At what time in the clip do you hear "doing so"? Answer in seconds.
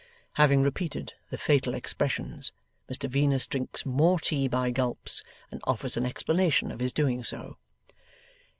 6.91-7.57